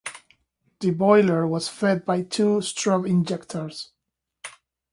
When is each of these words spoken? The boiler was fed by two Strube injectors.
The 0.79 0.89
boiler 0.89 1.45
was 1.45 1.67
fed 1.69 2.05
by 2.05 2.23
two 2.23 2.57
Strube 2.61 3.07
injectors. 3.07 3.91